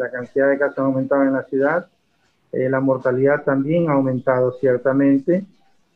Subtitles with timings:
[0.00, 1.88] La cantidad de casos ha aumentado en la ciudad,
[2.52, 5.44] eh, la mortalidad también ha aumentado ciertamente.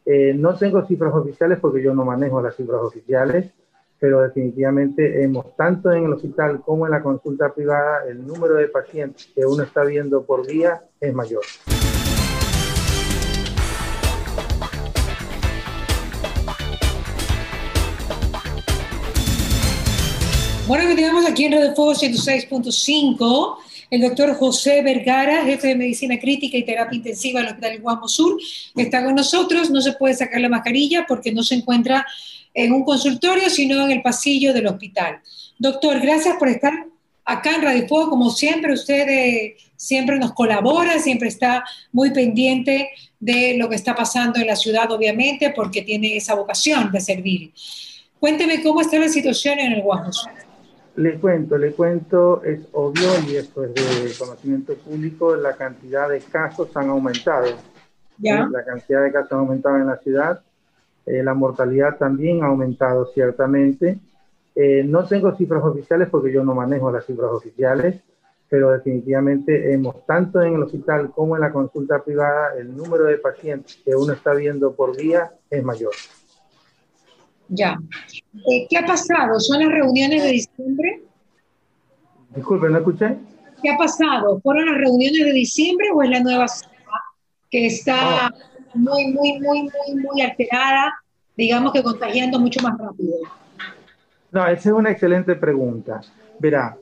[0.05, 3.53] Eh, no tengo cifras oficiales porque yo no manejo las cifras oficiales,
[4.01, 8.67] pero definitivamente hemos, tanto en el hospital como en la consulta privada, el número de
[8.67, 11.43] pacientes que uno está viendo por día es mayor.
[20.67, 23.59] Bueno, que tenemos aquí en Radio Fuego 106.5
[23.93, 28.41] el doctor José Vergara, jefe de medicina crítica y terapia intensiva del Hospital Guamo Sur,
[28.75, 29.69] está con nosotros.
[29.69, 32.07] No se puede sacar la mascarilla porque no se encuentra
[32.55, 35.21] en un consultorio, sino en el pasillo del hospital.
[35.59, 36.73] Doctor, gracias por estar
[37.27, 38.09] acá en Radio Fuego.
[38.09, 42.89] Como siempre, usted eh, siempre nos colabora, siempre está muy pendiente
[43.21, 47.53] de lo que está pasando en la ciudad, obviamente, porque tiene esa vocación de servir.
[48.19, 50.42] Cuénteme cómo está la situación en el Guamo Sur.
[50.97, 56.21] Le cuento, le cuento, es obvio y esto es de conocimiento público, la cantidad de
[56.21, 57.47] casos han aumentado.
[58.19, 58.47] ¿Ya?
[58.51, 60.43] La cantidad de casos ha aumentado en la ciudad,
[61.07, 63.99] eh, la mortalidad también ha aumentado ciertamente.
[64.55, 68.03] Eh, no tengo cifras oficiales porque yo no manejo las cifras oficiales,
[68.49, 73.17] pero definitivamente hemos, tanto en el hospital como en la consulta privada, el número de
[73.17, 75.93] pacientes que uno está viendo por día es mayor.
[77.55, 77.79] Ya.
[78.35, 79.39] Eh, ¿Qué ha pasado?
[79.39, 81.03] ¿Son las reuniones de diciembre?
[82.35, 83.19] Disculpe, ¿no escuché?
[83.63, 84.41] ¿Qué ha pasado?
[84.41, 86.47] ¿Fueron las reuniones de diciembre o es la nueva
[87.51, 88.33] que está
[88.73, 90.95] muy, muy, muy, muy, muy alterada,
[91.37, 93.17] digamos que contagiando mucho más rápido?
[94.31, 96.01] No, esa es una excelente pregunta.
[96.39, 96.79] Verá,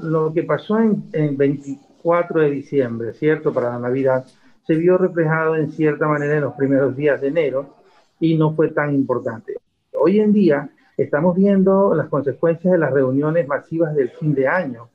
[0.00, 3.54] lo que pasó en, en 24 de diciembre, ¿cierto?
[3.54, 4.26] Para la Navidad,
[4.66, 7.76] se vio reflejado en cierta manera en los primeros días de enero
[8.18, 9.61] y no fue tan importante
[10.02, 14.88] hoy en día estamos viendo las consecuencias de las reuniones masivas del fin de año,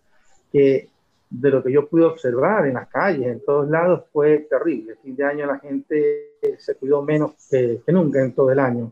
[0.52, 0.90] que
[1.30, 4.94] de lo que yo pude observar en las calles, en todos lados, fue terrible.
[4.94, 8.92] El fin de año la gente se cuidó menos que, nunca en todo el año.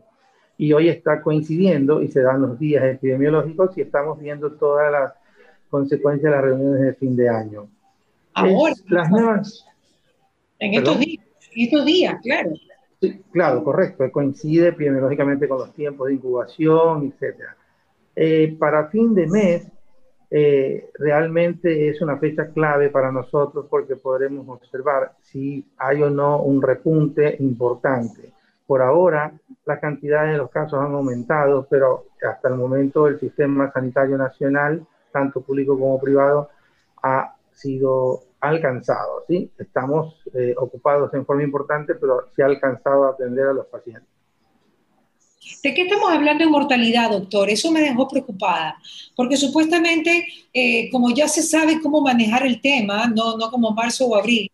[0.56, 5.12] Y hoy está coincidiendo y se dan los días epidemiológicos y estamos viendo todas las
[5.68, 7.68] consecuencias de las reuniones de fin de año.
[8.32, 9.66] Ahora, las nuevas...
[10.58, 12.52] En estos días, estos días, claro
[13.32, 17.40] claro, correcto, coincide epidemiológicamente con los tiempos de incubación, etc.
[18.14, 19.68] Eh, para fin de mes,
[20.30, 26.42] eh, realmente es una fecha clave para nosotros porque podremos observar si hay o no
[26.42, 28.32] un repunte importante.
[28.66, 29.32] Por ahora,
[29.64, 34.84] la cantidad de los casos han aumentado, pero hasta el momento el sistema sanitario nacional,
[35.12, 36.50] tanto público como privado,
[37.02, 39.50] ha sido alcanzado, ¿sí?
[39.58, 44.08] Estamos eh, ocupados en forma importante, pero se ha alcanzado a atender a los pacientes.
[45.62, 47.48] ¿De qué estamos hablando en mortalidad, doctor?
[47.48, 48.76] Eso me dejó preocupada,
[49.14, 54.06] porque supuestamente, eh, como ya se sabe cómo manejar el tema, no, no como marzo
[54.06, 54.50] o abril,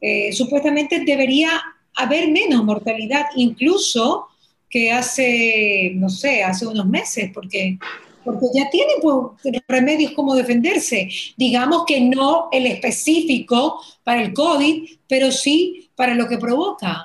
[0.00, 1.50] eh, supuestamente debería
[1.94, 4.28] haber menos mortalidad, incluso
[4.68, 7.78] que hace, no sé, hace unos meses, porque
[8.26, 11.08] porque ya tienen pues, remedios como defenderse.
[11.38, 17.02] Digamos que no el específico para el COVID, pero sí para lo que provoca.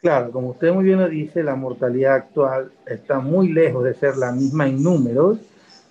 [0.00, 4.16] Claro, como usted muy bien lo dice, la mortalidad actual está muy lejos de ser
[4.16, 5.38] la misma en números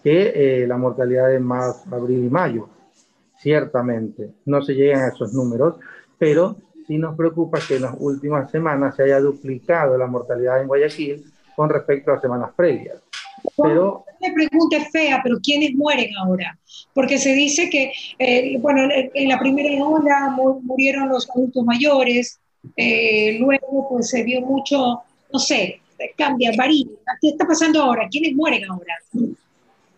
[0.02, 2.70] que eh, la mortalidad de marzo, abril y mayo.
[3.38, 5.76] Ciertamente, no se llegan a esos números,
[6.18, 6.56] pero
[6.88, 11.26] sí nos preocupa que en las últimas semanas se haya duplicado la mortalidad en Guayaquil
[11.56, 13.02] con respecto a semanas previas.
[13.56, 16.58] Pero, la pregunta es fea, pero ¿quiénes mueren ahora?
[16.94, 22.40] Porque se dice que, eh, bueno, en la primera ola murieron los adultos mayores,
[22.76, 25.80] eh, luego pues se vio mucho, no sé,
[26.18, 26.86] cambia, varía.
[27.22, 28.08] ¿Qué está pasando ahora?
[28.10, 28.96] ¿Quiénes mueren ahora?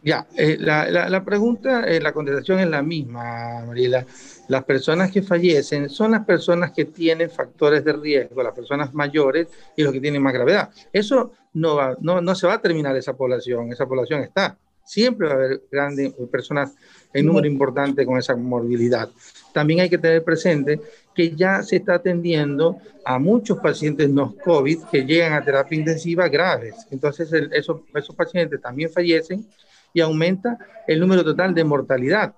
[0.03, 4.05] Ya, eh, la, la, pregunta, la contestación es la misma, Mariela.
[4.49, 9.47] Las personas que fallecen son las personas que tienen factores de riesgo, las personas mayores
[9.77, 10.71] y los que tienen más gravedad.
[10.91, 14.57] Eso no, va, no, no se va a terminar esa población, esa población está.
[14.83, 16.73] Siempre va a haber grandes personas
[17.13, 19.07] en número importante con esa morbilidad.
[19.53, 20.81] También hay que tener presente
[21.13, 26.27] que ya se está atendiendo a muchos pacientes no COVID que llegan a terapia intensiva
[26.27, 26.87] graves.
[26.89, 29.45] Entonces, esos, esos pacientes también fallecen
[29.93, 30.57] y aumenta
[30.87, 32.33] el número total de mortalidad.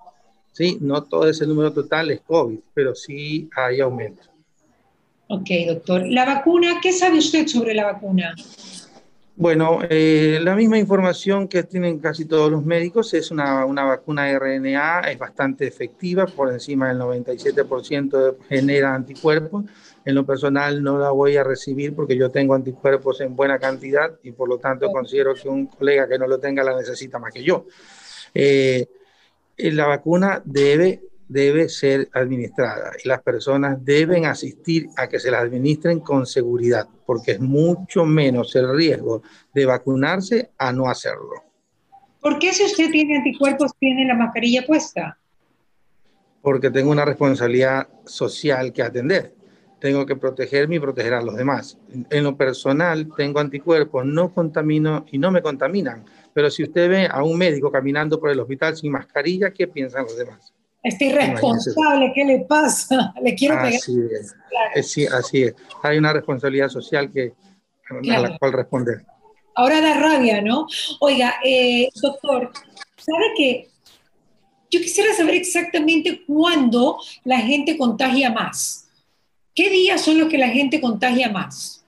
[0.52, 0.78] ¿Sí?
[0.80, 4.22] No todo ese número total es COVID, pero sí hay aumento.
[5.28, 6.06] Ok, doctor.
[6.06, 8.34] La vacuna, ¿qué sabe usted sobre la vacuna?
[9.34, 14.30] Bueno, eh, la misma información que tienen casi todos los médicos es una, una vacuna
[14.38, 19.64] RNA, es bastante efectiva, por encima del 97% genera anticuerpos.
[20.04, 24.12] En lo personal no la voy a recibir porque yo tengo anticuerpos en buena cantidad
[24.22, 27.32] y por lo tanto considero que un colega que no lo tenga la necesita más
[27.32, 27.64] que yo.
[28.34, 28.86] Eh,
[29.70, 35.40] la vacuna debe, debe ser administrada y las personas deben asistir a que se la
[35.40, 39.22] administren con seguridad, porque es mucho menos el riesgo
[39.54, 41.44] de vacunarse a no hacerlo.
[42.20, 45.18] ¿Por qué si usted tiene anticuerpos tiene la mascarilla puesta?
[46.40, 49.34] Porque tengo una responsabilidad social que atender.
[49.80, 51.76] Tengo que protegerme y proteger a los demás.
[52.10, 57.08] En lo personal, tengo anticuerpos, no contamino y no me contaminan pero si usted ve
[57.10, 60.52] a un médico caminando por el hospital sin mascarilla, ¿qué piensan los demás?
[60.82, 63.14] Este irresponsable, ¿qué le pasa?
[63.22, 63.74] Le quiero pegar.
[63.74, 64.90] Así es.
[64.90, 65.54] Sí, así es.
[65.82, 67.34] Hay una responsabilidad social que,
[68.10, 69.04] a la cual responder.
[69.54, 70.66] Ahora da rabia, ¿no?
[71.00, 72.50] Oiga, eh, doctor,
[72.96, 73.68] ¿sabe qué?
[74.70, 78.88] Yo quisiera saber exactamente cuándo la gente contagia más.
[79.54, 81.81] ¿Qué días son los que la gente contagia más?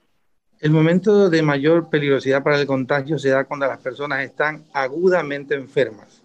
[0.64, 5.54] El momento de mayor peligrosidad para el contagio se da cuando las personas están agudamente
[5.54, 6.22] enfermas,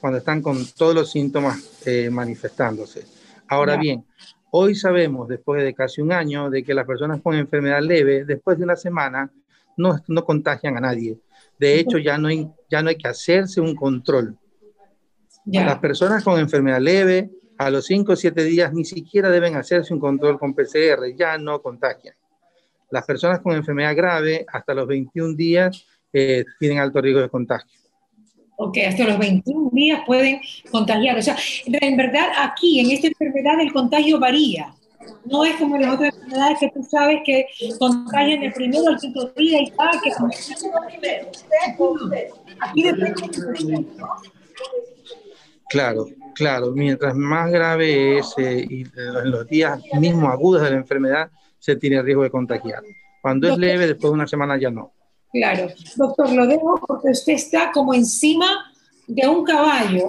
[0.00, 3.04] cuando están con todos los síntomas eh, manifestándose.
[3.48, 4.04] Ahora bien,
[4.52, 8.56] hoy sabemos, después de casi un año, de que las personas con enfermedad leve, después
[8.56, 9.28] de una semana,
[9.76, 11.18] no, no contagian a nadie.
[11.58, 14.38] De hecho, ya no hay, ya no hay que hacerse un control.
[15.46, 19.92] Las personas con enfermedad leve, a los 5 o 7 días, ni siquiera deben hacerse
[19.92, 22.14] un control con PCR, ya no contagian.
[22.90, 27.70] Las personas con enfermedad grave hasta los 21 días eh, tienen alto riesgo de contagio.
[28.56, 30.40] Ok, hasta los 21 días pueden
[30.70, 31.16] contagiar.
[31.16, 34.74] O sea, en verdad aquí, en esta enfermedad, el contagio varía.
[35.24, 37.46] No es como las otras enfermedades que tú sabes que
[37.78, 39.98] contagian el primero o el quinto día y tal.
[40.02, 40.10] Que
[42.60, 43.86] aquí depende
[45.70, 46.72] Claro, claro.
[46.72, 51.76] Mientras más grave es eh, y en los días mismos agudos de la enfermedad, se
[51.76, 52.82] tiene riesgo de contagiar.
[53.22, 54.92] Cuando es leve, después de una semana ya no.
[55.32, 55.68] Claro.
[55.96, 58.72] Doctor, lo dejo porque usted está como encima
[59.06, 60.08] de un caballo.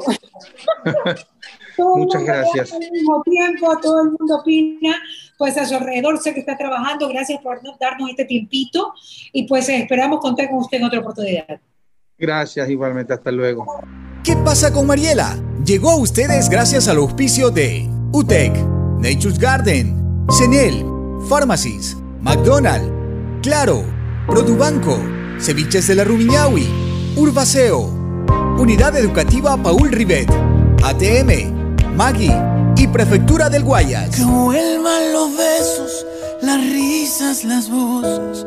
[1.77, 2.73] Muchas gracias.
[2.73, 4.95] Al mismo tiempo, todo el mundo opina,
[5.37, 7.07] pues a su alrededor sé que está trabajando.
[7.09, 8.93] Gracias por darnos este tiempito
[9.31, 11.59] y pues esperamos contar con usted en otra oportunidad.
[12.17, 13.13] Gracias, igualmente.
[13.13, 13.65] Hasta luego.
[14.23, 15.35] ¿Qué pasa con Mariela?
[15.65, 18.53] Llegó a ustedes gracias al auspicio de UTEC,
[18.99, 20.85] Nature's Garden, Senel,
[21.27, 22.89] Pharmacies, McDonald's,
[23.41, 23.83] Claro,
[24.27, 24.99] Produbanco,
[25.39, 26.67] Ceviches de la Rumiñahui,
[27.15, 27.89] Urbaceo,
[28.57, 30.29] Unidad Educativa Paul Rivet,
[30.83, 32.31] ATM, Maggi
[32.77, 34.15] y Prefectura del Guayas.
[34.15, 36.05] Que vuelvan los besos,
[36.41, 38.45] las risas, las voces